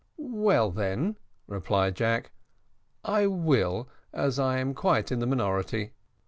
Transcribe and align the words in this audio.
"Well, 0.17 0.71
then," 0.71 1.15
replied 1.45 1.95
Jack, 1.95 2.31
"I 3.05 3.27
will, 3.27 3.87
as 4.11 4.39
I 4.39 4.57
am 4.57 4.73
quite 4.73 5.11
in 5.11 5.19
the 5.19 5.27
minority. 5.27 5.91